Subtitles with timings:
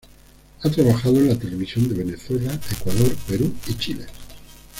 [0.63, 4.07] Ha trabajado en la televisión de Venezuela, Ecuador, Perú y Chile.